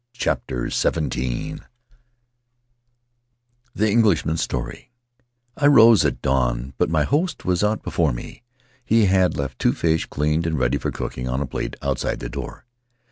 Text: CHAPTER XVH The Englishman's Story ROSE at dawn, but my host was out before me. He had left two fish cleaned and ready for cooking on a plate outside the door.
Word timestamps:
CHAPTER 0.13 0.63
XVH 0.63 1.59
The 3.75 3.87
Englishman's 3.87 4.41
Story 4.41 4.89
ROSE 5.61 6.05
at 6.05 6.23
dawn, 6.23 6.73
but 6.79 6.89
my 6.89 7.03
host 7.03 7.45
was 7.45 7.63
out 7.63 7.83
before 7.83 8.11
me. 8.11 8.41
He 8.83 9.05
had 9.05 9.37
left 9.37 9.59
two 9.59 9.73
fish 9.73 10.07
cleaned 10.07 10.47
and 10.47 10.57
ready 10.57 10.79
for 10.79 10.89
cooking 10.89 11.29
on 11.29 11.39
a 11.39 11.45
plate 11.45 11.75
outside 11.83 12.19
the 12.19 12.29
door. 12.29 12.65